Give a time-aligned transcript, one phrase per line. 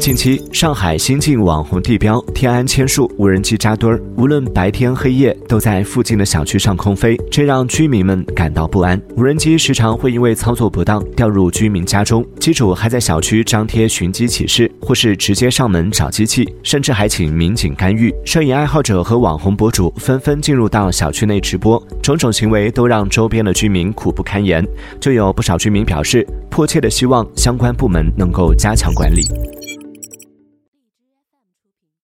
[0.00, 9.00] 近期，上海新晋网红地标天安千树无人机扎堆儿，无论白天黑夜都在附近的小区上空飞，这让居民们感到不安。
[9.16, 18.12] 无人机时常会因为操作不当掉入居民家中，机主还在小区张贴寻机启事，或是直接上门找机器，甚至还请民警干预。
[18.26, 24.66] 摄影爱好者和网红博主纷纷进入到小区内直播，种种行为都让周边的居民苦不堪言。
[25.00, 29.22] 就有不少居民表示，迫切的希望相关部门能够加强管理。